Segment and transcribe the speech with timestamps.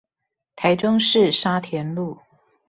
[0.55, 2.17] 台中市沙田路